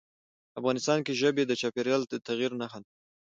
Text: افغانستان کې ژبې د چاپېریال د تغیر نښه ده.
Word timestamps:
افغانستان 0.59 0.99
کې 1.05 1.17
ژبې 1.21 1.43
د 1.47 1.51
چاپېریال 1.61 2.01
د 2.07 2.13
تغیر 2.27 2.51
نښه 2.61 2.79
ده. 2.85 2.89